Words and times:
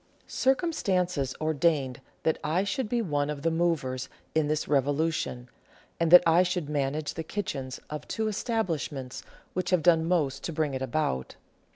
Circumstances 0.25 1.35
ordained 1.39 2.01
that 2.23 2.39
I 2.43 2.63
should 2.63 2.89
be 2.89 3.03
one 3.03 3.29
of 3.29 3.43
the 3.43 3.51
movers 3.51 4.09
in 4.33 4.47
this 4.47 4.67
revolution, 4.67 5.47
and 5.99 6.09
that 6.09 6.23
I 6.25 6.41
should 6.41 6.69
manage 6.71 7.13
the 7.13 7.21
kitchens 7.23 7.79
of 7.87 8.07
two 8.07 8.27
establishments 8.27 9.21
which 9.53 9.69
have 9.69 9.83
done 9.83 10.05
most 10.07 10.43
to 10.45 10.51
bring 10.53 10.73
it 10.73 10.81
about. 10.81 11.35